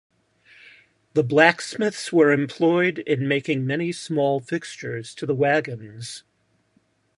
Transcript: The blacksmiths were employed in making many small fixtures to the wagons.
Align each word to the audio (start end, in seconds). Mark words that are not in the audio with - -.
The 1.13 1.21
blacksmiths 1.23 2.11
were 2.11 2.31
employed 2.31 2.97
in 3.05 3.27
making 3.27 3.67
many 3.67 3.91
small 3.91 4.39
fixtures 4.39 5.13
to 5.13 5.27
the 5.27 5.35
wagons. 5.35 6.23